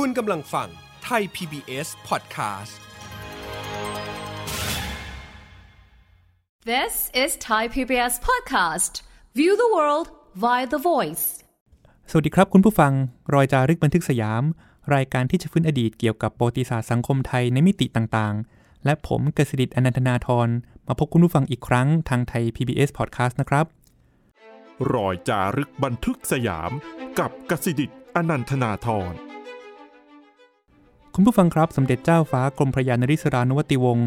[0.00, 0.68] คุณกำลังฟัง
[1.04, 2.74] ไทย PBS Podcast
[6.70, 8.92] This is Thai PBS Podcast.
[9.38, 10.06] View the world
[10.44, 11.24] via the voice.
[12.10, 12.92] สวัสดีครับคุณผู้ฟัง
[13.34, 14.42] รอยจารึกบันทึกสยาม
[14.94, 20.48] รายการที่จะฟื้นอดีตเกี่ยวกับประวัติศาสตร์สังคมไทยในมิติต่างๆ และผมกสิดิตอนันทนาทร
[20.88, 23.66] มาพบคุณผู้ฟังอีกครั้งทางไทย PBS Podcast นะครับ
[24.94, 26.70] รอยจารึกบันทึกสยาม
[27.18, 29.14] กับกสิดิตอนันทนาทร
[31.16, 34.06] คุณผู้ฟังครับ สมเด็จเจ้าฟ้ากรมพระยานริศรานวติวงศ์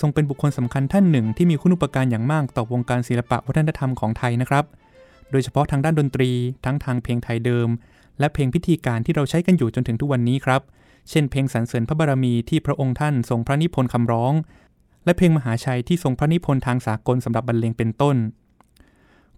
[0.00, 4.64] ทรงเป็นบุคคลสำคัญท่านหนึ่งที่มีคุณูปการอย่างมากต่อวงการศิลปะวัฒนธรรมของไทยนะครับ
[5.30, 6.30] โดยเฉพาะทางด้านดนตรี
[6.64, 7.68] ทั้งทางเพลงไทยเดิม
[8.18, 10.60] และเพลงพิธีการที่เราใช้กันอยู่จนถึงทุกวันนี้ครับ
[11.10, 14.32] เช่นเพลงสรรเสริญพระบารมีที่พระองค์ท่านทรงพระนิพนธ์คำร้อง
[15.04, 18.16] และเพลงมหาชัยที่ทรงพระนิพนธ์ทางสากลสำหรับบรรเลงเป็นต้น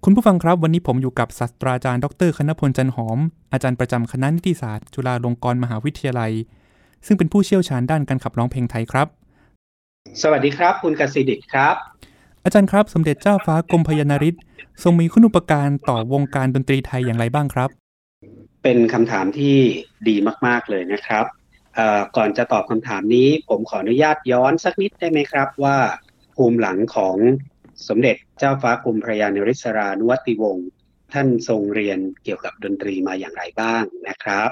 [0.05, 3.18] คุณผู้ฟังครับวันนี้ผมอยู่กับศาสตราจารย์ ดร คณพลจันหอม
[3.52, 6.32] อาจารย์ประจำคณะนิติศาสตร์ จุฬาลงกรณ์มหาวิทยาลัย
[7.06, 9.06] ซึ่งเป็นผู้เชี่ยวชาญด้านการขับร้องเพลงไทยครับ
[10.23, 11.74] สวัสดีครับ คุณกสิดิตครับ
[12.45, 14.34] อาจารย์ครับ สมเด็จเจ้าฟ้ากรมพยานาริศ
[14.82, 17.71] ทรงมีคุณูปการต่อวงการดนตรีไทยอย่างไรบ้างครับ
[18.62, 19.56] เป็นคำถามที่
[20.09, 21.24] ดีมาก ๆเลยนะครับ
[21.74, 25.76] เอ่อก่อนจะตอบคำถามนี้ ผมขออนุญาตย้อนสักนิดได้ไหมครับว่า
[26.34, 27.16] ภูมิหลังของ
[27.88, 30.68] สมเด็จเจ้าฟ้ากรมพระยานริศรานุวัติวงศ์
[31.12, 34.51] ท่านทรงเรียนเกี่ยวกับดนตรีมาอย่างไรบ้างนะครับ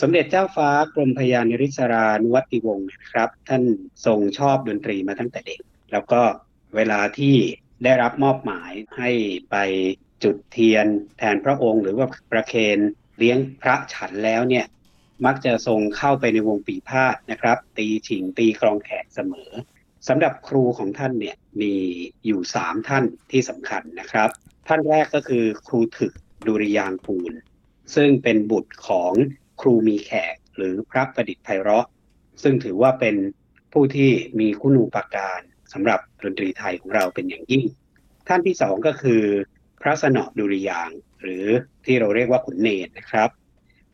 [0.00, 3.62] สมเด็จเจ้าฟ้ากรมพยานริศรานุวัติวงศ์นะครับ ท่าน
[4.06, 5.60] ทรงชอบดนตรีมาตั้งแต่เด็ก
[5.92, 6.22] แล้วก็
[6.76, 7.36] เวลาที่
[7.84, 9.10] ได้รับมอบหมายให้
[9.50, 9.56] ไป
[10.24, 10.86] จุดเทียน
[11.18, 12.78] แทนพระองค์หรือว่าประเคน
[13.18, 14.66] เลี้ยงพระฉันแล้วเนี่ย
[15.26, 19.50] มักจะทรงเข้าไปในวงปีพาดนะครับ ตีฉิงตีกรองแขกเสมอ
[20.08, 21.74] สำหรับครูของท่านเนี่ยมี
[22.26, 24.30] อยู่สามท่านที่สำคัญนะครับ
[24.68, 26.12] ท่านแรกก็คือครูถึก
[26.46, 27.32] ดุริยางคูล
[27.94, 29.12] ซึ่งเป็นบุตรของ
[29.62, 31.86] ครูมีแขกหรือพระประดิษฐ์ไพเราะ
[32.42, 33.16] ซึ่งถือว่าเป็น
[33.72, 34.10] ผู้ที่
[34.40, 35.40] มีคุณูปการ
[35.72, 37.64] สำหรับดนตรีไทยของเราเป็นอย่างยิ่ง
[38.28, 39.22] ท่านที่สองก็คือ
[39.82, 40.90] พระสนอดุริยาง
[41.22, 41.44] หรือ
[41.84, 43.30] ที่เราเรียกว่าขุนเนตรนะครับ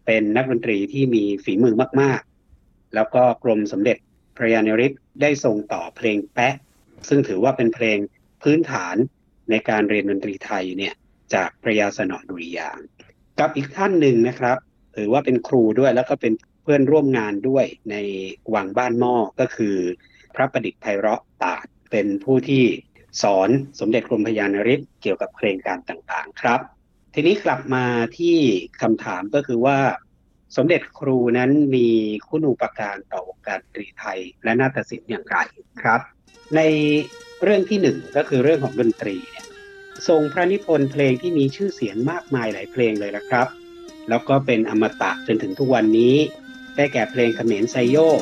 [0.07, 2.21] เป็นนักดนตรีที่มีฝีมือมาก
[2.59, 3.97] ๆ แล้วก็กรมสมเด็จ
[4.37, 6.55] พระยานริศได้ทรงต่อเพลงแปะ
[7.09, 7.99] ซึ่งถือว่าเป็นเพลง
[8.43, 8.97] พื้นฐาน
[9.51, 10.95] ในการเรียนดนตรีไทยเนี่ย
[11.35, 12.79] จากพระยาสนอดุริยาง
[13.41, 14.59] กับอีกท่านหนึ่งนะครับ
[14.99, 16.33] ถือว่าเป็นครูด้วยแล้วก็เป็น
[16.63, 17.97] เพื่อนร่วมงานด้วยใน
[18.55, 19.77] วังบ้านหม้อก็คือ
[20.35, 22.65] พระประดิษฐ์ไพเราะตาดเป็นผู้ที่
[23.23, 23.49] สอน
[23.81, 26.61] สมเด็จกรมพยานริศเกี่ยวกับเพลงการต่างๆครับ
[27.15, 27.85] ทีนี้กลับมา
[28.19, 28.37] ที่
[28.83, 29.79] คำถามก็คือว่า
[30.57, 31.89] สมเด็จครูนั้นมี
[32.29, 35.39] คุณูปการต่อวงการดนตรีไทยและนาฏศิลป์อย่างไร
[35.83, 36.01] ครับ
[36.57, 36.61] ใน
[37.45, 39.47] เรื่องที่หนึ่งก็คือเรื่องของดนตรีเนี่ย
[40.09, 43.47] ทรงพระนิพนธ์เพลงที่มีชื่อเสียงมากมายหลายเพลงเลยนะครับ
[44.09, 46.17] แล้วก็เป็นอมตะจนถึงทุกวันนี้
[46.77, 48.21] ได้แก่เพลงเขมรไซโยก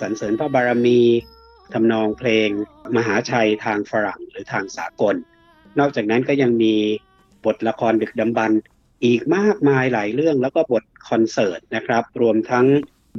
[0.00, 1.00] สรรเสริญพระบารมี
[1.72, 2.48] ทำนองเพลง
[2.96, 5.14] มหาชัยทางฝรั่งหรือทางสากล
[5.78, 6.74] นอกจากนั้นก็ยังมี
[7.44, 8.60] บทละครดึกดำบรรพ์
[9.04, 12.66] อีกมากมายหลายเรื่องแล้วก็บทคอนเสิร์ตนะครับ รวมทั้ง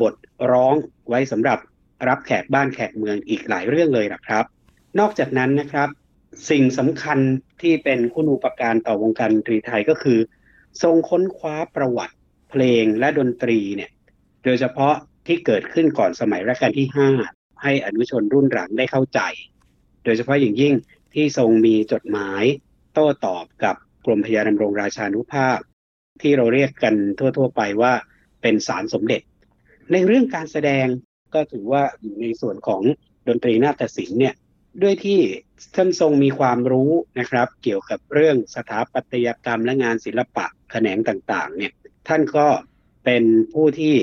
[0.02, 0.16] บท
[0.52, 0.76] ร้อง
[1.10, 1.60] ไว้สำหรับ
[2.08, 4.46] รับแขกบ้านแขกเมืองอีกหลายเรื่องเลยนะครับ
[5.00, 5.90] นอกจากนั้นนะครับ
[6.50, 7.20] สิ่งสำคัญ
[7.62, 10.20] ที่เป็นคุณูปการต่อวงการดนตรีไทยก็คือ
[10.84, 12.16] ทรงค้นคว้าประวัติ
[12.50, 13.92] เพลงและดนตรีเนี่ย
[14.46, 14.94] โดยเฉพาะ
[15.28, 16.88] ที่เกิดขึ้นก่อนสมัยรัชกาลที่
[17.24, 19.20] 5ให้อนุชนรุ่นหลังได้เข้าใจ
[20.04, 20.74] โดยเฉพาะอย่างยิ่ง
[21.14, 22.44] ที่ทรงมีจดหมาย
[22.94, 25.60] โต้ตอบกับกรมพยาดำรงราชานุภาพ
[26.22, 27.94] ที่เราเรียกกันทั่ว ๆ ไปว่า
[28.42, 29.22] เป็นสารสมเด็จ
[29.92, 30.86] ในเรื่องการแสดง
[31.34, 32.82] ก็ถือว่าอยู่ในส่วนของ
[33.28, 34.36] ดนตรีนาฏศิลป์เนี่ย
[34.82, 35.20] ด้วยที่
[35.76, 41.74] ท่านทรงมีความรู้นะครับ เกี่ยวกับเรื่องสถาปัตยกรรมและงานศิลปะแขนงต่างๆเนี่ย
[42.08, 42.48] ท่านก็
[43.06, 43.24] เป็น
[43.54, 43.96] ผู้ที่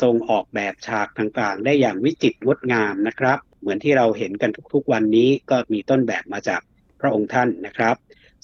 [0.00, 6.60] ทรงออกแบบฉากต่างๆ ได้อย่างวิจิตรงดงามนะครับ เหมือนที่เราเห็นกันทุกๆ วันนี้ก็มีต้นแบบมาจาก
[7.00, 7.96] พระองค์ท่านนะครับ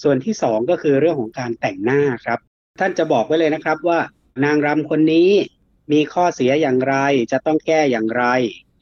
[0.02, 2.38] ส่วนที่สองก็คือเรื่องของการแต่งหน้าครับ
[2.80, 4.00] ท่านจะบอกไว้เลยนะครับว่า
[4.44, 5.30] นางรำคนนี้
[5.92, 6.96] มีข้อเสียอย่างไร
[7.32, 8.24] จะต้องแก้อย่างไร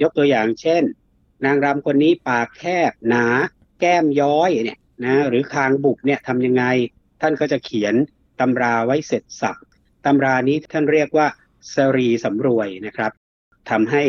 [0.03, 0.83] ยกตัวอย่างเช่น
[1.45, 3.27] นางรำคนนี้ปากแคบหนา
[3.81, 6.65] แก้มย้อยเนี่ยนะหรือคางบุบเนี่ยทำยังไง
[7.21, 7.95] ท่านก็จะเขียน
[8.41, 9.57] ตำราไว้เสร็จสับ
[10.07, 11.27] ตำรานี้ท่านเรียกว่า
[11.75, 13.13] สรีสำรวยนะครับ
[13.71, 14.03] ทำให้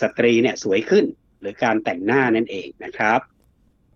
[0.00, 1.04] สตรีเนี่ยสวยขึ้น
[1.40, 3.20] หรือการแต่งหน้านั่นเองนะครับ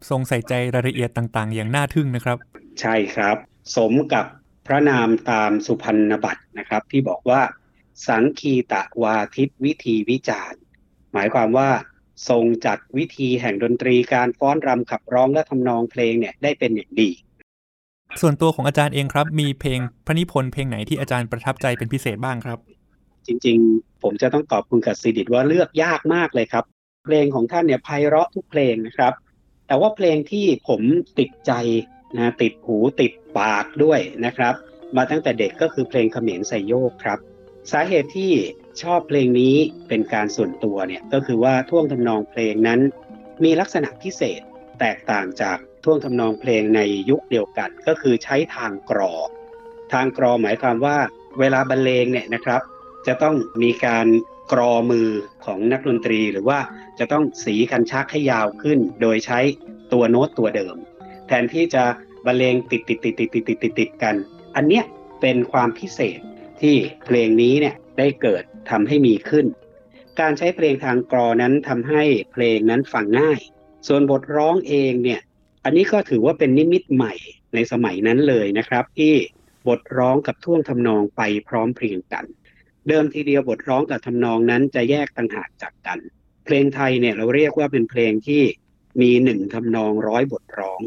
[0.08, 2.36] ทรงใส่ใจรายละเอียดต่างๆ อย่างน่าทึ่งนะครับ
[2.80, 3.36] ใช่ครับ
[3.76, 4.26] สมกับ
[4.66, 7.42] พระนามตามสุพรรณบัตรนะครับ ที่บอกว่า
[8.08, 10.60] สังคีตะวาทิตวิธีวิจารณ์
[11.12, 11.70] หมายความว่า
[12.28, 17.10] ทรงจัดวิธีแห่งดนตรีการฟ้อนรำขับร้องและทำนองเพลงเนี่ยได้เป็นอย่างดี
[18.20, 22.58] ส่วนตัวของอาจารย์เองครับ มีเพลงพระนิพนธ์เพลงไหนที่อาจารย์ประทับใจเป็นพิเศษบ้างครับ
[23.26, 26.64] จริง ๆ ผมจะต้องตอบคุณกัสสิดิตว่าเลือกยากมากเลยครับ
[27.06, 29.12] เพลงของท่านเนี่ยไพเราะทุกเพลงนะครับ
[29.66, 30.80] แต่ว่าเพลงที่ผม
[31.18, 31.52] ติดใจ
[32.16, 34.54] นะติดหูติดปากด้วยนะครับ
[34.96, 37.18] มาตั้งแต่เด็กก็คือเพลงเขมรไซโยกครับ
[37.72, 38.32] สาเหตุที่
[38.82, 39.54] ชอบเพลงนี้
[39.88, 42.80] เป็นการส่วนตัวเนี่ยก็คือว่าท่วงทำนองเพลงนั้น
[43.44, 44.40] มีลักษณะพิเศษ
[44.80, 46.80] แตกต่างจากท่วงทำนองเพลงใน
[47.10, 49.14] ยุคเดียวกัน ก็คือใช้ทางกรอ
[49.92, 50.96] ทางกรอหมายความว่า
[51.38, 52.60] เวลาบรรเลงเนี่ยนะครับ
[53.06, 54.06] จะต้องมีการ
[54.52, 55.08] กรอมือ
[55.44, 56.58] ของนักดนตรี หรือว่า
[56.98, 59.40] จะต้องสีคันชักให้ยาวขึ้น โดยใช้
[59.92, 60.76] ตัวโน้ตตัวเดิม
[61.26, 61.84] แทนที่จะ
[62.26, 64.14] บรรเลงติดติดติดติดติดติดติดติดกัน
[64.56, 64.84] อันเนี้ย
[65.20, 66.18] เป็นความพิเศษ
[66.60, 69.46] ที่เพลงนี้เนี่ยได้เกิดทำให้มีขึ้น
[70.20, 73.40] การใช้เพลงทางกรอนั้นทำให้เพลงนั้นฟังง่าย
[73.86, 75.20] ส่วนบทร้องเองเนี่ย
[75.64, 77.14] อันนี้ก็ถือว่าเป็นนิมิตใหม่
[77.54, 79.14] ในสมัยนั้นเลยนะครับ ที่
[79.68, 82.24] บทร้องกับท่วงทำนองไปพร้อมเพรียงกัน
[82.88, 85.98] เดิมทีเดียวบทร้องกับทำนองนั้นจะแยกต่างหากจากกัน
[86.44, 88.42] เพลงไทยเนี่ยเราเรียกว่าเป็นเพลงที่
[89.00, 90.80] มีหนึ่งทำนองร้อยบทร้อง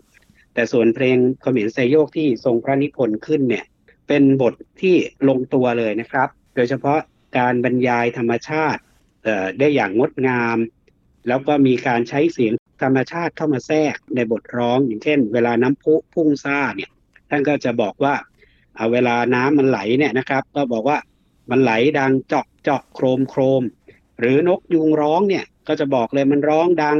[0.54, 3.66] แต่ส่วนเพลงเขมรไซโยกที่ทรงพระนิพนธ์ขึ้นเนี่ย
[4.08, 4.96] เป็นบทที่
[5.30, 7.00] ลงตัวเลยนะครับ โดยเฉพาะ
[7.38, 8.82] การบรรยายธรรมชาติ
[9.60, 10.58] ได้อย่างงดงาม
[11.28, 12.54] แล้วก็มีการใช้เสียง
[12.84, 16.92] ธรรมชาติเข้ามาแทรกในบทร้อง อย่างเช่น เวลาน้ำพุพุ่งซ่าเนี่ย
[17.30, 18.16] ท่านก็จะบอกว่า
[18.76, 20.98] เอาเวลาน้ำมันไหลเนี่ยนะครับ ก็บอกว่า
[21.50, 23.64] มันไหลดังเจาะเจาะโครมโครม
[24.20, 26.98] หรือนกยุงร้องเนี่ยก็จะบอกเลยมันร้องดัง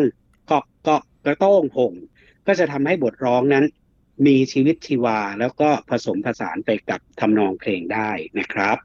[0.48, 1.94] เกาะเกาะกระโต้งผง
[2.48, 3.66] ก็จะทำให้บทร้องนั้น
[4.26, 8.10] มีชีวิตชีวาแล้วก็ผสมผสานไปกับทำนองเพลงได้
[8.40, 8.78] นะครับ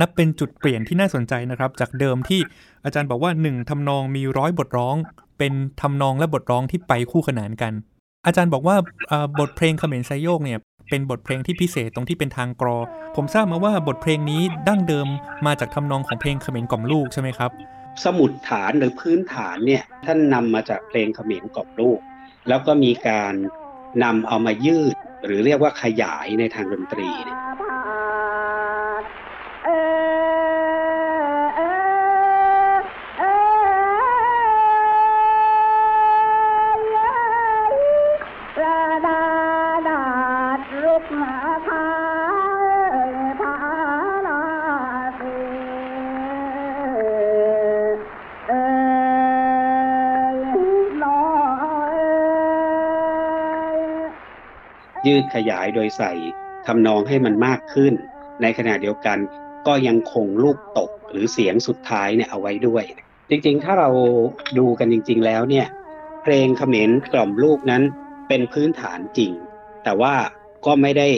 [0.00, 2.40] นับเป็นจุดเปลี่ยนที่น่าสนใจนะครับ จากเดิมที่
[2.84, 4.96] อาจารย์บอกว่าหนึ่งทำนองมีร้อยบทร้อง
[5.38, 5.52] เป็น
[5.82, 7.72] ทำนองและบทร้องที่ไปคู่ขนานกัน
[8.26, 8.76] อาจารย์บอกว่า
[9.40, 10.58] บทเพลงเขมรไซโยกเนี่ย
[10.90, 12.78] เป็นบทเพลงที่พิเศษตรงที่เป็นทางกรอ
[13.16, 15.08] ผมทราบมาว่าบทเพลงนี้ดั้งเดิม
[15.46, 17.50] มาจากทำนองของเพลงเขมรกล่อมลูกใช่ไหมครับ
[18.04, 21.98] สมุดฐานหรือพื้นฐานเนี่ยท่านนำมาจากเพลงเขมรกล่อมลูก
[22.48, 23.34] แล้วก็มีการ
[24.04, 27.38] นำเอามายืด หรือเรียกว่าขยายในทางดนตรีเนี่ย
[55.12, 56.12] ยืดขยายโดยใส่
[56.66, 57.92] ทำนองให้มันมากขึ้น
[58.42, 59.18] ในขณะเดียวกัน
[59.66, 62.84] ก็ยังคงลูกตกหรือเสียงสุดท้ายเนี่ยเอาไว้ด้วย
[63.30, 63.90] จริงๆ ถ้าเรา
[64.58, 65.66] ดูกันจริง ๆ แล้วเนี่ย
[66.22, 67.82] เพลงเขมรกล่อมลูกนั้น
[68.28, 69.32] เป็นพื้นฐานจริง
[69.84, 70.14] แต่ว่า
[70.66, 71.08] ก็ไม่ได้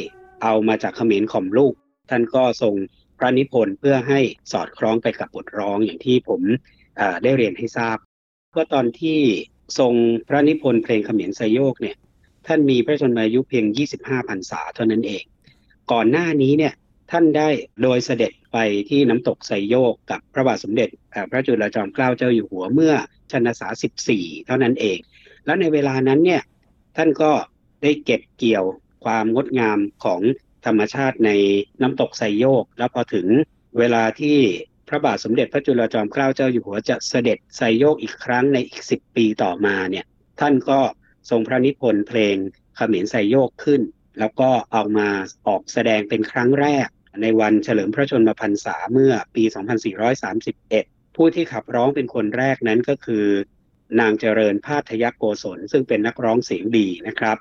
[0.42, 1.74] เอามาจากเขมรข่อมลูก
[2.10, 2.74] ท่านก็ทรง
[3.18, 4.20] พระนิพนธ์เพื่อให้
[4.52, 6.40] สอดคล้องไปกับบทร้องอย่างที่ผม
[7.22, 7.96] ได้เรียนให้ทราบ
[8.56, 9.18] ว่าตอนที่
[9.78, 9.92] ทรง
[10.28, 11.96] พระนิพนธ์เพลงเขมรไซโยกเนี่ย
[12.46, 13.66] ท่านมีพระชนมายุเพียง
[13.98, 15.24] 25พรรษาเท่านั้นเอง
[15.92, 16.74] ก่อนหน้านี้เนี่ย
[17.10, 17.48] ท่านได้
[17.82, 18.58] โดยเสด็จไป
[18.88, 20.88] ที่น้ำตกไซโยกกับพระบาทสมเด็จ
[21.30, 22.94] พระจุลจอมเกล้าเจ้าอยู่หัวเมื่อ
[23.30, 23.68] ชนสา
[24.08, 24.98] 14 เท่านั้นเอง
[25.44, 26.42] แล้วในเวลานั้นเนี่ย
[26.96, 27.32] ท่านก็
[27.82, 28.64] ได้เก็บเกี่ยว
[29.04, 30.20] ความงดงามของ
[30.66, 31.30] ธรรมชาติใน
[31.82, 33.26] น้ำตกไซโยก แล้วพอถึง
[33.78, 34.38] เวลาที่
[34.88, 40.04] พระบาทสมเด็จพระจุลจอมเกล้าเจ้าอยู่หัวจะเสด็จไซโยกอีกครั้งในอีก 10 ปีต่อมาเนี่ย
[40.40, 40.80] ท่านก็
[41.30, 42.36] ทรงพระนิพนธ์เพลง
[42.76, 43.80] เขมรไซโยกขึ้น
[44.18, 45.08] แล้วก็เอามา
[45.46, 46.86] ออกแสดงเป็นครั้งแรก
[47.22, 49.44] ในวันเฉลิมพระชนมพรรษาเมื่อปี
[50.30, 53.24] 2431 ผู้ที่ขับร้องเป็นคนแรกนั้นก็คือ
[54.00, 57.36] นางเจริญพาทยโกศล ซึ่งเป็นนักร้องเสียงดีนะครับ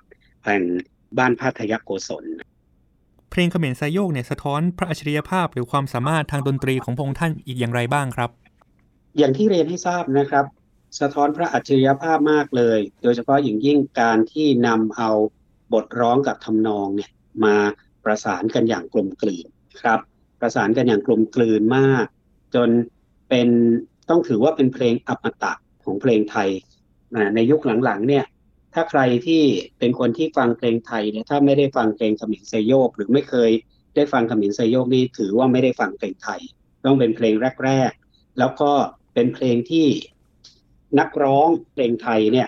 [0.46, 0.62] แห่ง
[1.18, 2.26] บ้านพาทยโกศล
[3.32, 8.30] เพลงเขมรไซโยกเนี่ยสะท้อนพระอัจฉริยภาพหรือความสามารถทางดนตรีของพระองค์ท่านอีกอย่างไรบ้างครับ
[9.18, 10.46] อย่างที่เรียนให้ทราบนะครับ
[11.00, 15.12] สะท้อนพระอัจฉริยภาพมากเลย โดยเฉพาะอย่างยิ่งการที่นำเอา
[15.74, 17.12] บทร้องกับทำนองเนี่ย
[17.46, 17.56] มา
[18.06, 19.48] ประสานกันอย่างกลมกลืน
[19.82, 20.00] ครับ
[20.42, 22.06] ประสานกันอย่างกลมกลืนมาก
[22.56, 22.70] จน
[23.30, 23.48] เป็น
[24.10, 26.50] ต้องถือว่าเป็นเพลงอมตะของเพลงไทย
[27.16, 28.26] นะในยุคหลังๆเนี่ย
[28.74, 29.44] ถ้าใครที่
[29.80, 33.52] เป็นคนที่ฟังเพลงไทยเนี่ยถ้าไม่ได้ฟังเพลงขมิ้นไซโยก หรือไม่เคย
[33.96, 36.42] ได้ฟังขมิ้นไซโยกนี่ถือว่าไม่ได้ฟังเพลงไทย
[36.86, 37.34] ต้องเป็นเพลง
[37.66, 38.72] แรก ๆ แล้วก็
[39.14, 39.88] เป็นเพลงที่
[41.00, 42.48] นักร้องเพลงไทยเนี่ย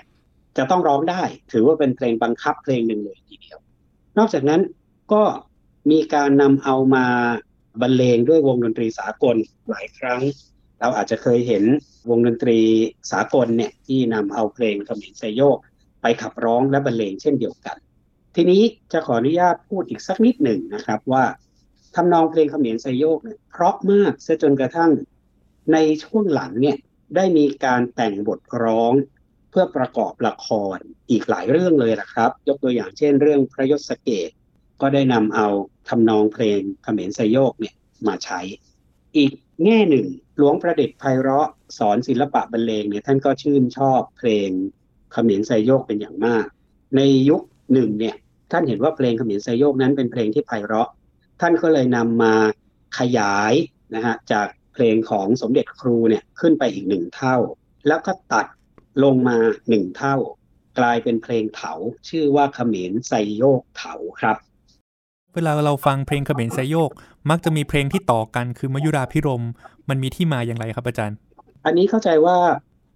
[0.57, 3.57] จะต้องร้องได้ ถือว่าเป็นเพลงบังคับเพลงหนึ่งเลยทีเดียว
[4.17, 4.61] นอกจากนั้น
[5.13, 5.23] ก็
[5.91, 7.05] มีการนำเอามา
[7.81, 9.35] บรรเลงด้วยวงดนตรีสากล
[9.69, 10.21] หลายครั้ง
[10.79, 11.63] เราอาจจะเคยเห็น
[12.09, 12.59] วงดนตรี
[13.11, 15.57] สากลเนี่ยที่นำเอาเพลงเขมรไซโยก
[16.01, 17.77] ไปขับร้องและบรรเลงเช่นเดียวกัน
[18.35, 18.61] ทีนี้
[18.93, 21.23] จะขออนุญาตพูดอีกสักนิดหนึ่งนะครับว่า
[21.95, 24.91] ทำนองเพลงเขมรไซโยกเนี่ยเพราะมากซะจนกระทั่ง
[25.73, 26.77] ในช่วงหลังเนี่ย
[27.15, 28.93] ได้มีการแต่งบทร้อง
[29.49, 30.77] เพื่อประกอบละคร
[31.09, 34.29] อีกหลายเรื่องเลยนะครับ ยกตัวอย่างเช่นเรื่องพระยศเกต
[34.81, 35.47] ก็ได้นำเอา
[35.89, 37.75] ทำนองเพลงเขมรไซโยกเนี่ย
[38.07, 38.39] มาใช้
[39.15, 39.31] อีก
[39.63, 40.07] แง่หนึ่ง
[40.37, 44.49] หลวงประเดิษฐ์ไพเราะสอนศิลปะบรรเลงเนี่ยท่านก็ชื่นชอบเพลง
[45.11, 46.45] เขมรไซโยกเป็นอย่างมาก
[46.95, 47.41] ในยุค
[47.73, 48.15] หนึ่งเนี่ย
[48.51, 50.89] ท่านเห็นว่าเพลงเขมรไซโยกนั้นเป็นเพลงที่ไพเราะ
[51.41, 52.33] ท่านก็เลยนำมา
[52.97, 53.53] ขยาย
[53.95, 57.37] นะฮะจาก เพลงของสมเด็จครูเนี่ยขึ้นไปอีกหนึ่งเท่า
[57.87, 58.45] แล้วก็ตัด
[59.03, 59.37] ลงมา
[59.69, 60.15] หนึ่งเท่า
[60.79, 61.73] กลายเป็นเพลงเถา
[62.09, 64.37] ชื่อว่าเขมรไซโยกเถาครับ
[65.33, 66.91] เวลาเราฟังเพลงเขมรไซโยก
[67.29, 69.43] มักจะมีเพลงที่ต่อกันคือมยุราพิรม
[69.89, 71.17] มันมีที่มาอย่างไรครับอาจารย์
[71.65, 72.37] อันนี้เข้าใจว่า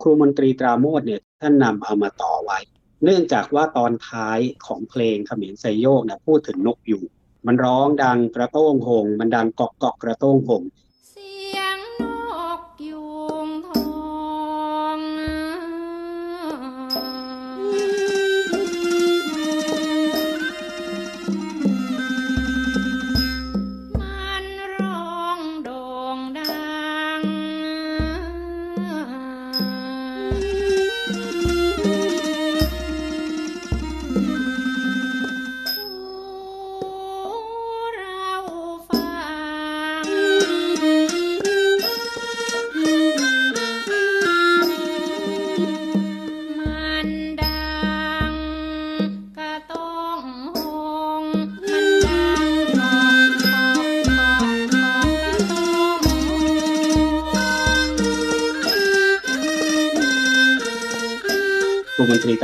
[0.01, 2.59] ครูมนตรีตราโมดเนี่ยท่านนำเอามาต่อไว้
[3.03, 7.05] เนื่องจากว่าตอนท้ายของเพลงเขมรไซโยกนะพูดถึงนกยูง
[7.48, 10.63] มันร้องดังกระโต้งหง มันดังกอกกอกกระโต้งหง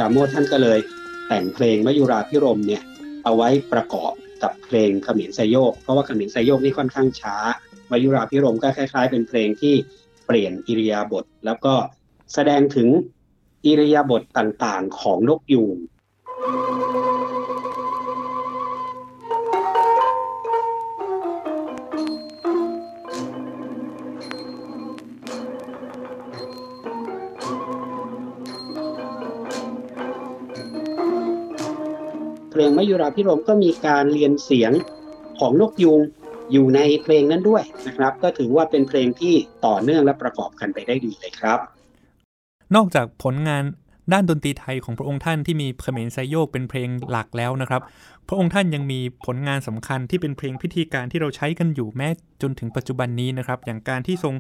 [0.06, 0.80] ราโมทท่านก็เลย
[1.28, 2.84] แต่งเพลงมยุราพิรมเนี่ย
[3.24, 7.36] เอาไว้ประกอบกับเพลงขมิ้นไซโยก เพราะว่าขมิ้นไซโยกนี่ค่อนข้างช้า
[7.92, 9.76] มายุราพิรมก็คล้ายๆ เป็นเพลงที่
[10.26, 11.74] เปลี่ยนอิริยาบถแล้วก็
[12.34, 12.88] แสดงถึง
[13.66, 15.78] อิริยาบถต่างๆ ของนกยูง
[32.56, 34.72] เพลงมยุราพิรมก็มีการเรียนเสียง
[35.40, 36.02] ของนกยูง
[36.52, 39.34] อยู่ในเพลงนั้นด้วยนะครับ ก็ถือว่าเป็นเพลงที่
[39.66, 41.60] ต่อเนื่องและประกอบกันไปได้ดีเลยครับ
[42.76, 43.64] นอกจากผลงาน
[44.14, 47.82] ด้านดนตรีไทยของพระองค์ท่านที่มีเขมรไซโยกเป็นเพลงหลักแล้วนะครับ
[48.28, 52.08] พระองค์ท่านยังมีผลงานสำคัญที่เป็นเพลงพิธีการที่เราใช้กันอยู่แม้
[52.42, 54.34] จนถึงปัจจุบันนี้นะครับ อย่างการที่ทรง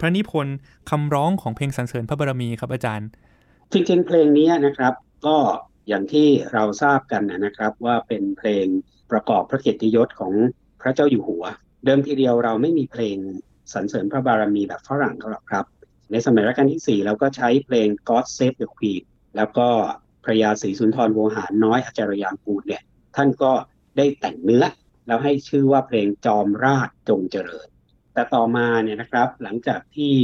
[0.00, 0.56] พระนิพนธ์
[0.90, 3.08] คำร้องของเพลงสรรเสริญพระบารมีครับอาจารย์
[3.72, 4.94] จริงๆเพลงนี้นะครับ
[5.26, 5.36] ก็
[5.88, 8.66] อย่างที่เราทราบกันนะครับว่าเป็นเพลง
[9.10, 10.32] ประกอบพระเกียรติยศของ
[10.82, 11.44] พระเจ้าอยู่หัว
[11.84, 13.16] เดิมทีเดียวเราไม่มีเพลง
[13.72, 15.64] สรรเสริญพระบารมีแบบฝรั่งหรอกครับ
[16.10, 19.02] ในสมัยรัชกาลที่ 4 เราก็ใช้เพลง God Save the Queen
[19.36, 19.68] แล้วก็
[20.24, 22.82] พระยาศรีสุนทรโวหารน้อยอาจารยางกูลเนี่ย
[23.16, 23.52] ท่านก็
[23.96, 24.64] ได้แต่งเนื้อ
[25.06, 27.68] แล้วให้ชื่อว่าเพลงจอมราชจงเจริญ
[28.14, 30.14] แต่ต่อมาเนี่ยนะครับหลังจากที่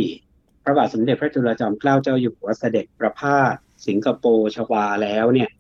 [0.65, 3.55] พระบาทสมเด็จพระจุลจอมเกล้าเจ้าอยู่หัวเสด็จประพาส
[3.87, 5.51] สิงคโปร์ชวาแล้วเนี่ย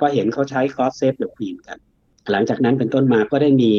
[0.00, 1.78] ก็เห็นเขาใช้ God Save the Queen กัน
[2.30, 3.72] หลังจากนั้นเป็นต้นมาก็ได้มี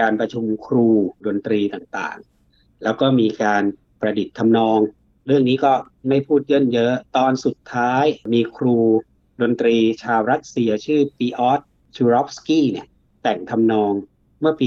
[0.00, 0.88] การประชุมครู
[1.26, 3.62] ดนตรีต่างๆ แล้วก็มีการ
[4.00, 4.78] ประดิษฐ์ทำนอง
[5.26, 5.72] เรื่องนี้ก็
[6.08, 8.78] ไม่พูดเยินเยอะตอนสุดท้ายมีครู
[9.42, 11.60] ดนตรีชาวรัสเซียชื่อปีออส
[11.96, 12.86] ชูรอฟสกี้เนี่ย
[13.22, 13.92] แต่งทำนอง
[14.40, 14.66] เมื่อปี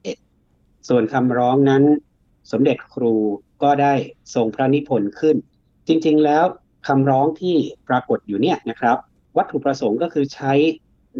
[0.00, 1.82] 2431 ส่วนคำร้องนั้น
[2.52, 3.14] สมเด็จครู
[3.62, 3.94] ก็ได้
[4.34, 5.36] ทรงพระนิพนธ์ขึ้น
[5.86, 6.44] จริงๆแล้ว
[6.86, 7.56] คำร้องที่
[7.88, 8.96] ปรากฏอยู่เนี่ยนะครับ
[9.36, 10.52] วัตถุประสงค์ก็คือใช้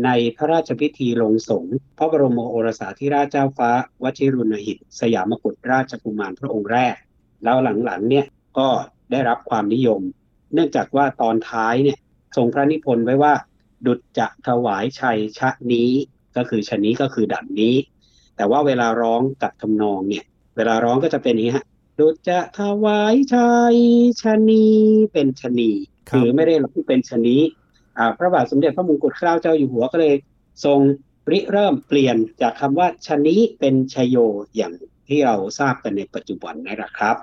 [0.04, 3.70] ในพระราชพิธีลงสงฆ์พระบรมโอรสาธิราชเจ้าฟ้า
[4.02, 6.94] วชิรุณหิต สยามกุฎราชกุมารพระองค์แรก
[7.44, 8.26] แล้วหลังๆเนี่ย
[8.58, 8.68] ก็
[9.10, 10.00] ได้รับความนิยม
[10.52, 11.98] เนื่องจากว่าตอนท้ายเนี่ย
[12.36, 13.34] ทรงพระนิพนธ์ไว้ว่า
[13.86, 15.90] ดุจจะถวายชัยชะนี้
[16.36, 17.74] ก็คือชะนี้ก็คือดังนี้
[18.36, 20.24] แต่ว่าเวลาร้องกับทำนองเนี่ย
[20.56, 21.64] เวลาร้องก็จะเป็นอย่างนี้ฮะ
[21.98, 23.76] ดุจจะถวายชัย
[24.22, 24.66] ชะนี
[25.12, 25.70] เป็นชะนี
[26.08, 27.42] ครับคือไม่ได้ร้องเป็นชะนี้
[27.98, 30.14] อ่าพระบาทสมเด็จพระมงกุฎเกล้าเจ้าอยู่หัวก็เลย
[30.64, 30.78] ทรง
[31.30, 34.16] ริเริ่มเปลี่ยนจากคำว่าชะนี้เป็นชโย
[34.56, 34.72] อย่าง
[35.08, 37.16] ที่เราทราบกันในปัจจุบันนี่แหละครับ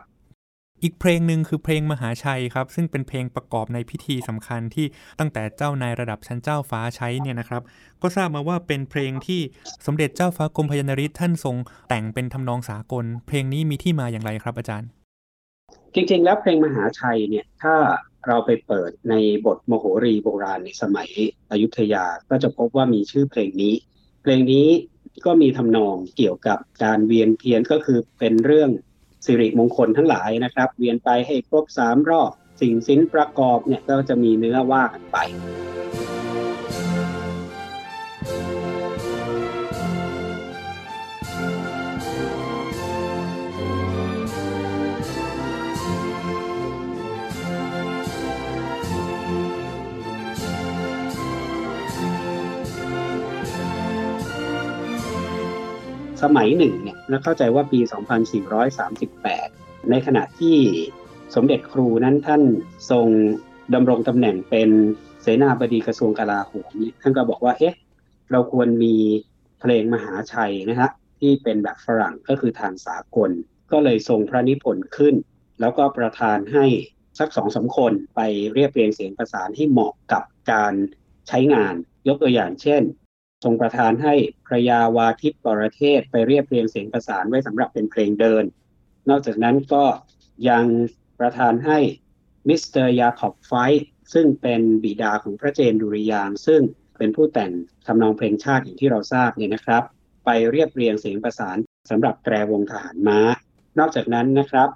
[0.83, 4.85] อีกเพลงหนึ่งคือเพลงมหาชัยครับ ซึ่งเป็นเพลงประกอบในพิธีสำคัญที่
[5.19, 7.61] ตั้งแต่เจ้านายระดับชั้นเจ้าฟ้าใช้เนี่ยนะครับ
[8.01, 9.41] ก็ทราบมาว่าเป็นเพลงที่
[9.85, 11.55] สมเด็จเจ้าฟ้ากรมพยานริศท่านทรง
[11.89, 14.89] แต่งเป็นทำนองสากล เพลงนี้มีที่มาอย่างไรครับอาจารย์
[15.93, 17.75] จริงๆ แล้วเพลงมหาชัยเนี่ยถ้า
[18.27, 19.13] เราไปเปิดใน
[19.45, 21.09] บทมโหรีโบราณในสมัย
[21.51, 23.73] อยุธยาก็จะพบว่ามีชื่อเพลงนี้
[24.21, 24.67] เพลงนี้
[25.25, 28.69] ก็มีทำนองเกี่ยวกับการเวียนเทียนก็คือเป็นเรื่อง
[29.25, 35.17] สิริมงคลทั้งหลายนะครับ เวียนไปให้ครบสามรอบสิ่งสินประกอบเนี่ยก็จะมีเนื้อว่ากันไป
[56.23, 57.79] สมัยหนึ่งเนี่ย เราเข้าใจว่าปี
[59.05, 60.57] 2438 ในขณะที่
[61.35, 62.41] สมเด็จครูนั้นท่าน
[62.91, 63.07] ทรง
[63.73, 64.69] ดำรงตำแหน่งเป็น
[65.21, 67.75] เสนาบดีกระทรวงกลาโหมนี่ท่านก็บอกว่าเอ๊ะ
[68.31, 68.95] เราควรมี
[69.59, 73.31] เพลงมหาชัยนะฮะที่เป็นแบบฝรั่งก็คือทางสากล
[73.71, 75.15] ก็เลยทรงพระนิพนธ์ขึ้น
[75.61, 76.65] แล้วก็ประทานให้
[77.19, 78.19] สักสองสาคนไป
[78.53, 80.73] เรียบเรียงเสียงประสานให้เหมาะกับการ
[81.27, 81.73] ใช้งาน
[82.07, 82.81] ยกตัวอย่างเช่น
[83.43, 88.43] ทรงประทานให้พระยาวาทิตปรเทศไปเรียบเรียงเสียงประสานไว้สำหรับเป็นเพลงเดิน
[89.09, 89.85] นอกจากนั้นก็
[90.49, 90.65] ยัง
[91.19, 91.79] ประทานให้
[92.47, 93.53] มิสเตอร์ยาคอบไฟท์
[94.13, 96.61] ซึ่งเป็นบิดาของพระเจนดุริยางค์ซึ่ง
[96.97, 97.51] เป็นผู้แต่ง
[97.87, 99.83] ทำนองเพลงชาติอย่างที่เราทราบเนี่ยนะครับ
[100.25, 101.57] ไปเรียบเรียงเสียงประสาน
[101.89, 103.19] สำหรับแตรวงทหารม้า
[103.79, 104.69] นอกจากนั้นนะครับ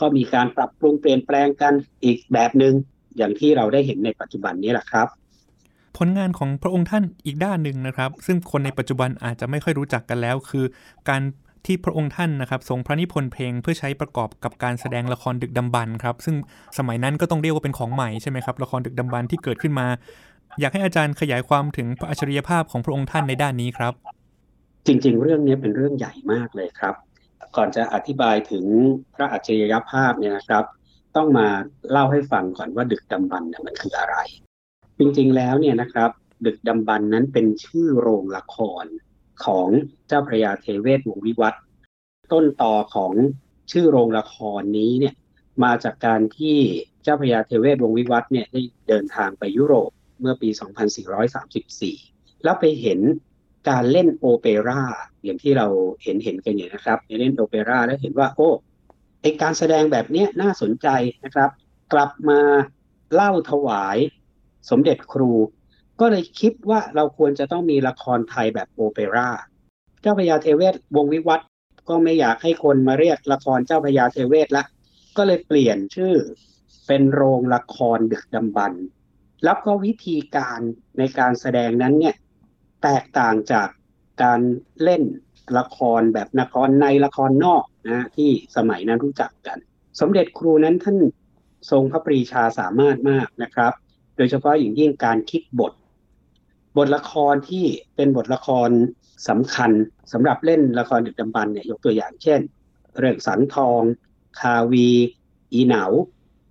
[0.00, 1.74] ก็มีการปรับปรุงเปลี่ยนแปลงกัน
[2.04, 2.74] อีกแบบหนึง่ง
[3.16, 5.08] อย่างที่เราได้เห็นในปัจจุบันนี้แหละครับ
[6.00, 10.64] ผลงานของพระองค์ท่านอีกด้านหนึ่งนะครับ ซึ่งคนในปัจจุบันอาจจะไม่ค่อยรู้จักกันแล้ว คือ
[11.08, 11.22] การ
[11.66, 16.36] ที่พระองค์ท่านนะครับทรงพระนิพนธ์เพลงเพื่อใช้ประกอบกับการแสดงละครดึกดำบรรพ์ครับ ซึ่ง
[16.78, 19.86] สมัยนั้นก็ต้องเรียกว่าเป็นของใหม่ใช่ไหมครับละครดึกดำบรรที่เกิดขึ้นมา
[20.60, 23.92] อยากให้อาจารย์ขยายความถึงพระอัจฉริยภาพของพระองค์ท่านในด้านนี้ครับ
[24.86, 26.94] จริง ๆ เรื่องนี้เป็นเรื่องใหญ่มากเลยครับ
[27.56, 28.64] ก่อนจะอธิบายถึง
[29.14, 30.64] พระอัจฉริยภาพเนี่ยนะครับ
[31.16, 31.48] ต้องมา
[31.90, 34.16] เล่าให้ฟังก่อนว่าดึกดำบรรพ์เนี่ยมันคืออะไร
[35.00, 36.10] จริงๆแล้วเนี่ยนะครับ
[36.46, 38.84] ดึกดำบรรนั้นเป็นชื่อโรงละคร
[39.44, 39.68] ของ
[40.08, 41.62] เจ้าพระยาเทเวศวงวิวัฒน์
[42.32, 43.12] ต้นต่อของ
[43.72, 45.14] ชื่อโรงละครนี้เนี่ย
[45.64, 46.56] มาจากการที่
[47.02, 50.48] เจ้าพระยาเทเวศวงวิวัฒน์เนี่ยได้เดินทางไปยุโรปเมื่อปี
[51.66, 53.00] 2434 แล้วไปเห็น
[53.68, 54.82] การเล่นโอเปร่า
[55.24, 55.66] อย่างที่เรา
[56.02, 58.50] เห็นเห็นกันเนี่ยนะครับเล่นโอเปร่าแล้วเห็นว่าโอ้
[59.22, 60.88] ไอการแสดงแบบนี้น่าสนใจ
[61.24, 61.50] นะครับ
[61.92, 62.40] กลับมา
[63.14, 63.98] เล่าถวาย
[64.70, 65.32] สมเด็จครู
[66.00, 69.30] ก็เลยคิดว่าเราควรจะต้องมีละครไทยแบบโอเปร่า
[70.00, 71.48] เจ้าพระยาเทเวศวงวิวัฒน์
[71.88, 74.64] ก็ไม่อยากให้คนมาเรียกละครเจ้าพระยาเทเวศละ
[75.16, 76.14] ก็เลยเปลี่ยนชื่อ
[76.86, 78.84] เป็นโรงละครดึกดำบรรพ์
[79.44, 80.60] แล้วก็วิธีการ
[80.98, 82.14] ในการแสดงนั้นเนี่ย
[82.82, 83.68] แตกต่างจาก
[84.22, 84.40] การ
[84.82, 85.02] เล่น
[85.58, 89.58] ละครแบบละครในละครนอกนะที่สมัยนั้นรู้จักกัน
[90.00, 90.98] สมเด็จครูนั้นท่าน
[91.70, 93.72] ทรงพระปรีชาสามารถมากนะครับ
[94.20, 95.72] ดยเฉพาะอย่างยิ่งการคิดบท
[96.76, 97.64] บทละครที่
[97.96, 98.70] เป็นบทละคร
[99.28, 99.70] สำคัญ
[100.12, 102.40] สำหรับเล่นละครดึกดำบรรเนี่ยยกตัวอย่างเช่น
[102.98, 103.82] เรื่องสังทอง
[104.40, 104.88] คาวี
[105.52, 105.84] อีเหนา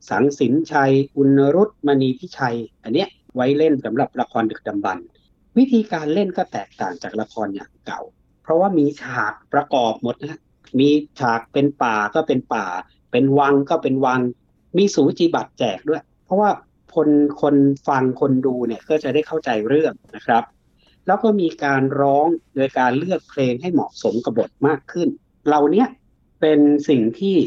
[0.10, 4.98] สังสินชัย อุณรุตมณีพิชัย อันเนี้ยไว้เล่นสำหรับละครดึกดำบรร
[5.58, 8.02] วิธีการเล่นก็แตกต่างจากละครอย่างเก่า
[8.44, 10.40] เพราะว่ามีฉากประกอบหมดนะ
[10.80, 12.66] มีฉากเป็นป่าก็เป็นป่า
[13.12, 14.20] เป็นวังก็เป็นวัง
[14.78, 16.50] มีสูจิบัตรแจกด้วย เพราะว่า
[16.96, 17.10] คน
[17.42, 17.56] คน
[17.88, 20.44] ฟังคนดูเนี่ยก็จะได้เข้าใจเรื่องนะครับ
[21.08, 25.10] แล้วก็มีการร้องโดยการเลือกเพลงให้เหมาะสมกับบทมากขึ้น
[25.48, 25.86] เหล่านี้
[26.42, 27.38] เป็นสิ่งที่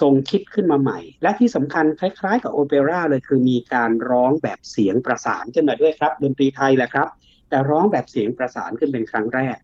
[0.00, 7.08] ทรงคิดขึ้นมาใหม่ และที่สำคัญคล้ายๆ กับโอเปร่าเลยคือมีการร้องแบบเสียงประสานขึ้นมาด้วยครับดนตรีไทยแหละครับ
[7.48, 9.56] แต่ร้องแบบเสียงประสานขึ้นเป็นครั้งแรก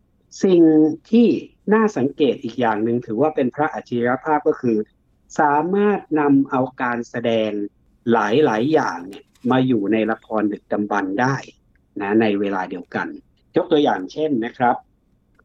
[0.44, 0.62] สิ่ง
[1.10, 1.26] ที่
[1.74, 4.76] น่าสังเกตอีกอย่างหนึ่งถือว่าเป็นพระอัจฉริยภาพก็คือ
[5.40, 7.50] สามารถนำเอาการแสดง
[8.12, 8.16] ห
[8.50, 11.36] ลายๆอย่างเนี่ยมาอยู่ในละครดึกดำบรรได้
[12.00, 13.06] นะในเวลาเดียวกัน
[13.56, 14.76] ยกตัวอย่างเช่นนะครับ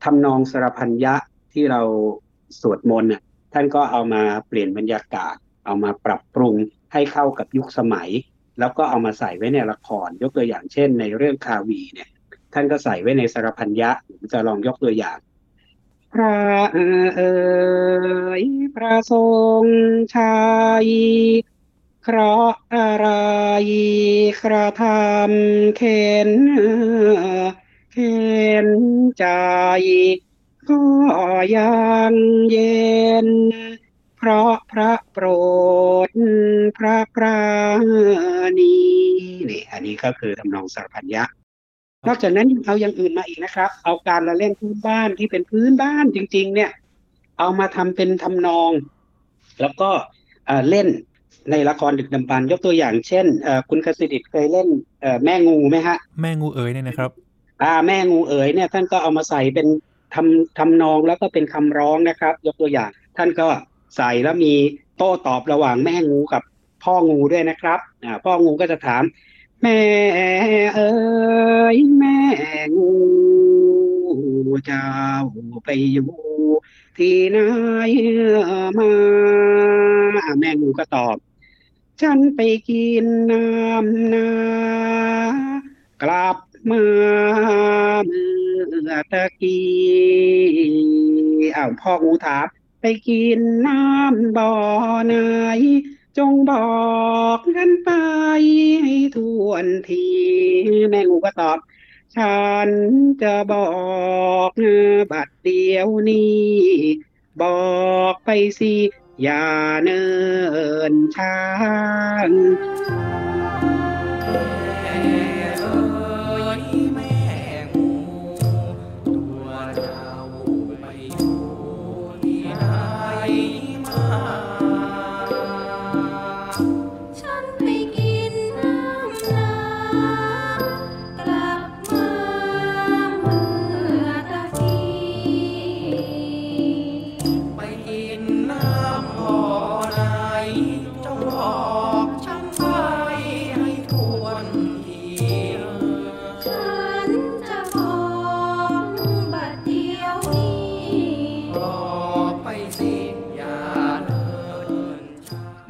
[0.03, 1.15] ทำนองสรพัญญะ
[1.53, 1.81] ที่เรา
[2.61, 3.11] สวดมนต์
[3.53, 6.55] ท่านก็เอามาเปลี่ยนบรรยากาศ เอามาปรับปรุง
[6.93, 8.09] ให้เข้ากับยุคสมัย
[8.59, 12.09] แล้วก็เอามาใส่ไว้ในละคร ยกตัวอย่างเช่น ในเรื่องคาวีเนี่ย
[12.53, 15.17] ท่านก็ใส่ไว้ในสรพัญญะผมจะลองยกตัวอย่าง
[16.13, 16.37] พระ
[16.73, 17.33] เอ๋
[18.41, 18.43] ย
[18.75, 19.23] พระทร
[19.63, 19.65] ง
[20.15, 20.39] ชั
[20.83, 20.87] ย
[22.03, 23.07] เคราะอะไร
[24.43, 26.31] กระทำเข็น
[27.93, 28.67] เข็น
[29.19, 29.25] ใจ
[30.69, 30.81] ก็
[31.57, 31.73] ยั
[32.11, 32.13] ง
[32.51, 33.27] เย็น
[34.17, 35.25] เพราะพระโปร
[36.07, 36.09] ด
[36.77, 37.41] พระปรา
[38.59, 38.77] ณี
[39.49, 41.23] นี่อันนี้ก็คือทำนองสารพันยะ
[42.07, 46.71] นอกจากนั้นยังเอาอย่างอื่นมาอีกนะครับ เอาการละเล่นพื้นบ้านที่เป็นพื้นบ้านจริง ๆ เนี่ย
[47.39, 48.71] เอามาทำเป็นทำนอง
[49.61, 49.89] แล้วก็
[50.69, 50.87] เล่น
[51.51, 54.67] ในละครดึกดำบรรพ์ยกตัวอย่างเช่นเอ่อคุณกสิดิตเคยเล่น
[55.01, 57.11] เอ่อแม่งูไหมฮะ แม่งูเอ๋ยเนี่ยนะครับ
[57.63, 59.67] อ่าแม่งูเอ๋ยเนี่ยท่านก็เอามาใส่เป็น
[60.15, 63.47] ทำทำนองแล้วก็เป็นคำร้องนะครับ ยกตัวอย่าง ท่านก็
[63.97, 64.53] ใส่แล้วมี
[64.97, 66.43] โต้ตอบระหว่างแม่งูกับ
[66.83, 69.03] พ่องูด้วยนะครับอ่าพ่องูก็จะถาม
[69.61, 69.77] แม่
[70.75, 70.89] เอ๋
[71.75, 72.17] ยแม่
[72.77, 72.91] งู
[74.65, 74.85] เจ้า
[75.65, 76.09] ไปอยู่
[76.97, 77.39] ที่ไหน
[78.77, 78.91] มา
[80.25, 81.15] อ่าแม่งูก็ตอบ
[82.01, 84.29] ฉันไปกินน้ำนา
[86.03, 86.37] กลับ
[86.69, 86.83] มา
[88.05, 92.45] เมื่อตะกี้อ้าวพ่องูถาม
[92.81, 94.53] ไปกินน้ำบ่อ
[95.07, 95.15] ไหน
[96.17, 96.69] จงบอ
[97.37, 97.89] กกันไป
[98.83, 100.05] ให้ทวนที
[100.89, 101.57] แม่งูก็ตอบ
[102.15, 102.69] ฉัน
[103.21, 103.69] จะบอ
[104.49, 104.51] ก
[105.11, 106.49] บัดเดียวนี้
[107.41, 108.75] บอกไปสิ
[109.23, 109.45] อย่า
[109.83, 110.03] เนิ
[110.91, 111.35] นช้า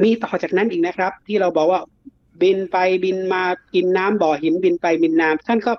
[0.10, 1.82] มีต่อจากนั้นอีกนะครับ ที่เราบอกว่า
[2.41, 3.43] บินไปบินมา
[3.74, 5.72] กินน้ำบ่อหินบินไปบินน้ำท่านก็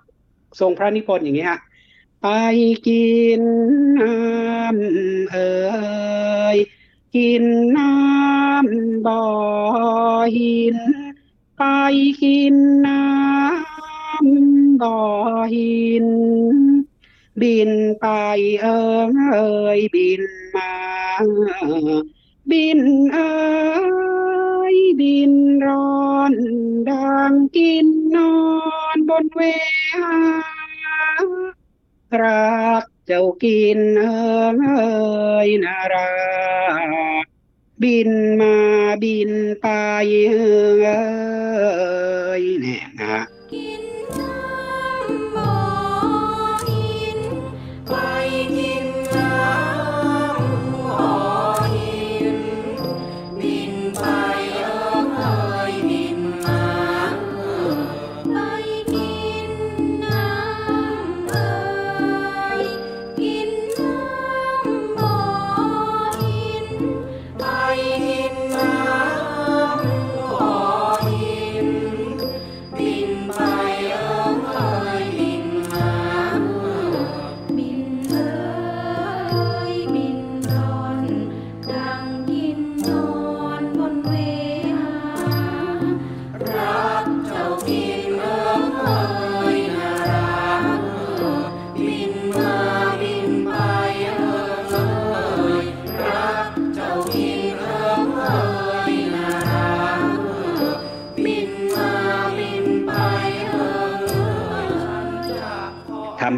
[0.61, 1.59] ทรงพระนิพนธ์อย่างนี้ฮะ
[2.23, 2.29] ไป
[2.89, 3.43] กิน
[4.01, 5.51] น้ำเอ่
[6.57, 6.59] ย
[7.17, 7.45] กิน
[7.77, 9.25] น้ำบ่อ
[10.37, 10.77] หิน
[11.59, 11.65] ไป
[12.23, 12.55] กิน
[12.87, 14.99] น้ำบ่อ
[15.55, 16.07] หิน
[17.43, 18.07] บินไป
[18.63, 18.81] เอ่
[19.79, 20.23] ยบิน
[20.55, 20.73] มา
[22.51, 22.81] บิน
[23.13, 23.29] เอ่
[24.19, 24.20] ย
[25.01, 25.33] บิน
[25.67, 26.35] ร้อน
[26.89, 28.35] ดังกินนอ
[28.95, 29.41] นบนเว
[30.01, 30.19] หา
[32.23, 36.11] รักเจ้ากินเอ้ยนารา
[37.83, 38.57] บินมา
[39.03, 39.31] บิน
[39.61, 39.67] ไป
[40.83, 41.01] เอ้
[42.43, 42.80] ยแน่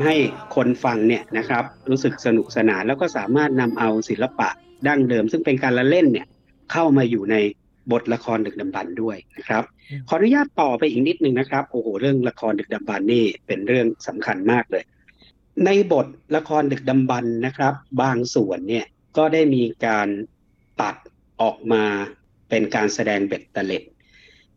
[0.03, 0.17] ำให้
[0.55, 4.49] คนฟังเนี่ยนะครับรู้สึกสนุกสนานแล้วก็สามารถนำเอาศิลปะ
[4.87, 6.27] ดั้งเดิม ซึ่งเป็นการละเล่นเนี่ย
[6.73, 7.37] เข้ามาอยู่ใน
[7.93, 14.85] บทละครดึกดำบรรพ์ด้วยนะครับอืมขออนุญาตต่อไปอีกนิดนึงนะครับโอ้โหเรื่องละครดึกดำบรรพ์นี่เป็นเรื่องสำคัญมากเลย
[15.65, 18.87] ในบทละครดึกดำบรรพ์นะครับ บางส่วนเนี่ย
[19.17, 20.09] ก็ได้มีการ
[20.81, 20.95] ตัด
[21.43, 21.85] ออกมา
[22.49, 23.83] เป็นการแสดงเบ็ดเตล็ด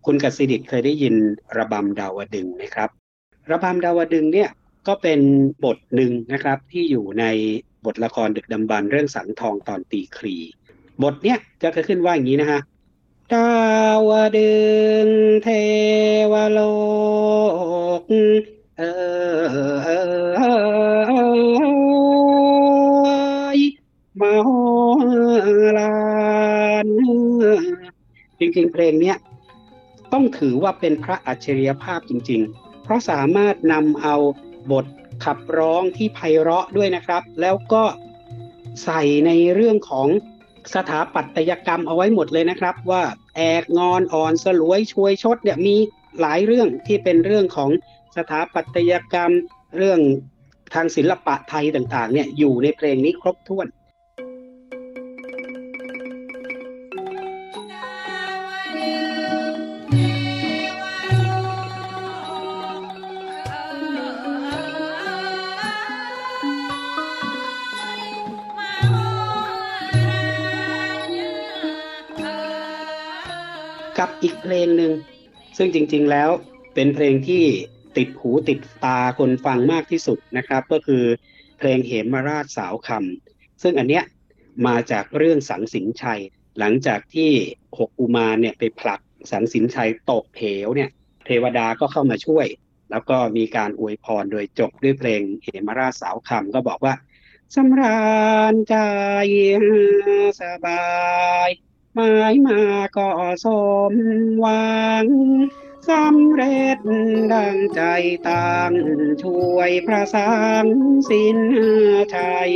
[0.06, 1.16] คุณกสิดิตเคยได้ยิน
[1.58, 2.90] ระบำดาวดึงส์ไหมครับ
[3.52, 4.50] ระบำดาวดึงส์เนี่ย
[4.88, 5.20] ก็เป็น
[5.66, 7.26] บทหนึ่งนะครับที่อยู่ใน
[7.86, 10.36] บทละครดึกดำบรรเรื่องสังทองตอนตีครี
[11.04, 12.60] บทเนี้ยจะขึ้นว่าอย่างนี้นะฮะ
[13.34, 13.52] ดา
[14.10, 14.56] วดึ
[15.06, 15.08] ง
[15.44, 15.48] เท
[16.32, 16.60] วโล
[18.00, 18.02] ก
[18.78, 18.84] เอ
[19.42, 20.76] อเออ
[24.22, 24.50] มาโห
[25.78, 25.94] ลา
[26.86, 26.88] น
[28.40, 29.18] จริงๆ เพลงเนี้ย
[30.14, 34.16] ต้องถือว่าเป็นพระอัจฉริยภาพจริง ๆ เพราะสามารถนำเอา
[34.72, 34.86] บท
[35.26, 37.84] ขับร้องที่ไพเราะด้วยนะครับ แล้วก็
[38.84, 40.08] ใส่ในเรื่องของ
[40.76, 43.04] สถาปัตยกรรมเอาไว้หมดเลยนะครับ ว่า
[43.36, 45.76] แอกงอนอ่อนสลวยช่วยชดเนี่ยมี
[46.22, 47.70] หลายเรื่องที่เป็นเรื่องของ
[48.18, 49.32] สถาปัตยกรรม
[49.78, 50.00] เรื่อง
[50.74, 53.68] ทางศิลปะไทยต่างๆเนี่ยอยู่ในเพลงนี้ครบถ้วน
[74.26, 74.94] อีกเพลงหนึ่ง
[75.58, 76.30] ซึ่งจริง ๆแล้ว
[76.76, 77.44] เป็นเพลงที่
[77.98, 81.04] ติดหูติดตาคนฟังมากที่สุดนะครับ ก็คือ
[81.58, 84.04] เพลงเหมราชสาวคำซึ่งอันเนี้ย
[84.68, 86.22] มาจากเรื่องสังสิงชัย
[86.60, 87.32] หลังจากที่
[87.80, 89.00] หกอุมาเนี่ยไปผลัก
[89.32, 90.90] สังสิงชัยตกเหวเนี่ย
[91.26, 92.48] เทวดาก็เข้ามาช่วย
[92.92, 96.94] แล้วก็มีการอวยพรโดยจบด้วยเพลงเหมราชสาวคำก็บอกว่า
[97.56, 98.04] สำรา
[98.54, 98.76] ญใจ
[100.42, 100.86] สบา
[101.48, 101.50] ย
[101.96, 102.60] หมายมา
[102.98, 103.10] ก็
[103.46, 103.48] ส
[103.92, 103.94] ม
[104.40, 105.06] หวัง
[105.90, 106.80] สำเร็จ
[107.34, 107.82] ดังใจ
[108.28, 108.74] ตั้ง
[109.22, 110.32] ช่วยพระสั
[110.64, 110.66] ง
[111.10, 111.40] สิน
[112.14, 112.52] ชัย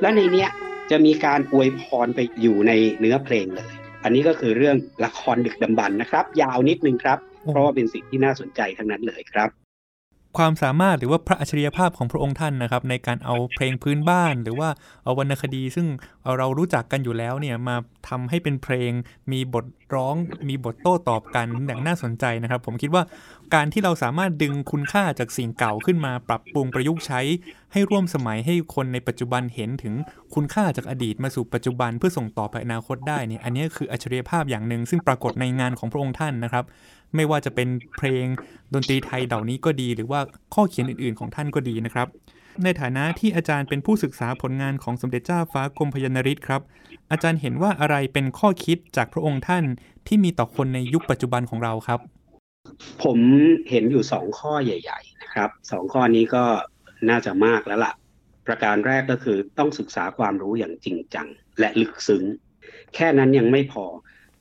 [0.00, 0.50] และในเนี้ย
[0.90, 3.72] จะมีการอวยพรไปอยู่ในเนื้อเพลงเลย
[4.04, 7.18] อันนี้ก็คือเรื่องละครดึกดำบรรพ์นะครับ ยาวนิดนึงครับ
[7.50, 9.48] เพราะว่าเป็นสิ่งที่น่าสนใจทั้งนั้นเลยครับ
[10.38, 14.68] ความสามารถหรือว่าพระอัจฉริยภาพของพระองค์ท่านนะครับ ในการเอาเพลงพื้นบ้าน หรือว่า
[15.04, 15.86] เอาวรรณคดี ซึ่ง
[16.38, 17.76] เรารู้จักกันอยู่แล้วเนี่ยมา
[18.08, 18.92] ทำให้เป็นเพลง
[19.32, 20.14] มีบทร้อง
[20.48, 23.02] มีบทโต้ตอบกันอย่างน่าสนใจนะครับ ผมคิดว่า
[23.54, 27.20] การที่เราสามารถดึงคุณค่าจากสิ่งเก่าขึ้นมาปรับปรุงประยุกต์ใช้
[27.72, 29.94] ให้ร่วมสมัยให้คนในปัจจุบันเห็นถึง
[30.34, 36.64] คุณค่าจากอดีตมาสู่ปัจจุบันเพื่อส่งต่อไปอนาคตได้เนี่ยอันนี้คืออัจฉริยภาพอย่างหนึ่งซึ่งปรากฏในงานของพระองค์ท่านนะครับ
[37.14, 38.26] ไม่ว่าจะเป็นเพลง
[38.74, 40.20] ดนตรีไทยเหล่านี้ก็ดี หรือว่า
[40.54, 42.08] ข้อเขียนอื่นๆของท่านก็ดีนะครับ
[42.64, 46.60] ในฐานะที่อาจารย์เป็นผู้ศึกษาผลงานของสมเด็จเจ้าฟ้ากรมพยนริศครับ
[47.10, 49.64] อาจารย์เห็นว่าอะไรเป็นข้อคิดจากพระองค์ท่าน
[50.06, 52.00] ที่มีต่อคนในยุคปัจจุบันของเราครับ
[53.02, 53.18] ผม
[53.70, 56.44] เห็นอยู่สองข้อใหญ่ ๆ นะครับสองข้อนี้ก็
[57.10, 57.92] น่าจะมากแล้วล่ะ
[58.46, 61.26] ประการแรกก็คือต้องศึกษาความรู้อย่างจริงจัง
[61.58, 62.24] และลึกซึ้ง
[62.94, 63.84] แค่นั้นยังไม่พอ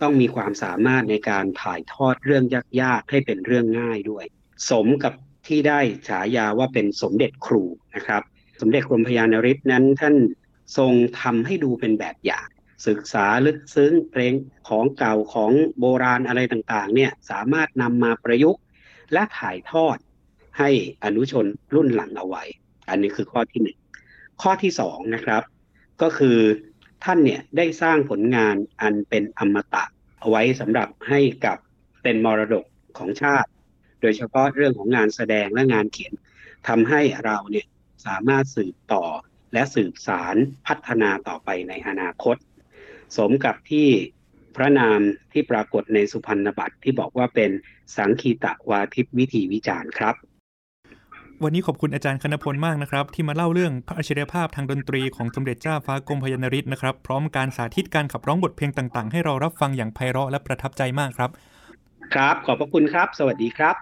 [0.01, 2.43] ต้องมีความสามารถในการถ่ายทอดเรื่อง
[2.81, 4.25] ยากๆให้เป็นเรื่องง่ายด้วย
[4.69, 5.13] สมกับ
[5.47, 7.63] ที่ได้ฉายาว่าเป็นสมเด็จครู
[7.95, 8.21] นะครับ
[8.61, 10.15] สมเด็จกรมพยานริศนั้นท่าน
[10.77, 12.47] ทรงทำให้ดูเป็นแบบอย่าง
[12.87, 14.33] ศึกษาลึกซึ้งเพลง
[14.69, 18.61] ของเก่าของโบราณอะไรต่างๆเนี่ยสามารถนำมาประยุกต์
[19.13, 19.97] และถ่ายทอด
[20.59, 20.69] ให้
[21.03, 22.43] อนุชนรุ่นหลังเอาไว้
[22.89, 23.77] อันนี้คือข้อที่หนึ่ง
[24.41, 25.43] ข้อที่สองนะครับ
[26.01, 26.37] ก็คือ
[27.03, 29.83] ท่านเนี่ยได้สร้างผลงานอันเป็นอมตะ
[30.19, 31.57] เอาไว้สำหรับให้กับ
[32.03, 32.65] เป็นมรดก
[32.97, 33.49] ของชาติ
[34.01, 36.13] โดยเฉพาะเรื่องของงานแสดงและงานเขียน
[36.67, 37.67] ทำให้เราเนี่ย
[38.05, 39.05] สามารถสืบต่อ
[39.53, 40.35] และสืบสาร
[40.67, 42.35] พัฒนาต่อไปในอนาคต
[43.17, 43.87] สมกับที่
[44.55, 44.99] พระนาม
[45.31, 47.51] ที่ปรากฏในสุพรรณบัตรที่บอกว่าเป็น
[47.95, 50.15] สังคีตะวาทิพวิธีวิจารณ์ครับ
[51.43, 61.29] วันนี้ขอบคุณอาจารย์คณพลมากนะครับ ที่มาเล่าเรื่องพระอัจฉริยภาพทางดนตรีของสมเด็จเจ้าฟ้ากรมพยานริศนะครับ พร้อมการสาธิตการขับร้องบทเพลงต่างๆ ให้เรารับฟังอย่างไพเราะและประทับใจมากครับ
[62.15, 63.75] ครับ ขอบพระคุณครับ สวัสดีครับ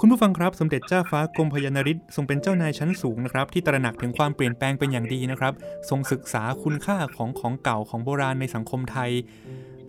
[0.00, 5.52] คุณผู้ฟังครับสมเด็จเจ้าฟ้ากรมพยานริศทรงเป็นเจ้านายชั้นสูงนะครับที่ตระหนักถึงความเปลี่ยนแปลงเป็นอย่างดีนะครับ
[5.90, 9.10] ทรงศึกษาคุณค่าของของเก่าของโบราณในสังคมไทย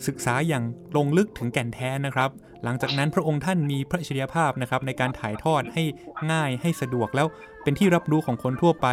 [0.07, 0.63] ศึกษาอย่าง
[0.97, 2.29] ลงลึกถึงแก่นแท้นะครับ
[2.63, 5.83] หลังจากนั้นพระองค์ท่านมีพระอัจฉริยภาพนะครับในการถ่ายทอดให้
[6.31, 7.27] ง่ายให้สะดวกแล้ว
[7.63, 8.87] เป็นที่รับรู้ของคนทั่วไป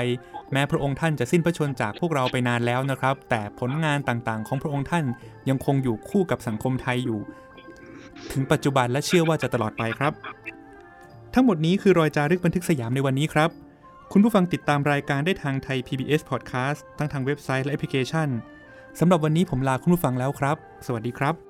[0.53, 5.05] แม้พระองค์ท่านจะสิ้นพระชนจากพวกเราไปนานแล้วนะครับ แต่ผลงานต่างๆ ของพระองค์ท่าน
[5.49, 7.21] ยังคงอยู่คู่กับสังคมไทยอยู่
[8.33, 10.13] ถึงปัจจุบันและเชื่อว่าจะตลอดไปครับ
[11.35, 13.51] ทั้งหมดนี้คือรอยจารึกบันทึกสยามในวันนี้ครับ
[14.13, 18.29] คุณผู้ฟังติดตามรายการได้ทางไทย PBS Podcast ทั้งทางเว็บไซต์และแอปพลิเคชัน
[18.99, 21.50] สำหรับวันนี้ผมลาคุณผู้ฟังแล้วครับ สวัสดีครับ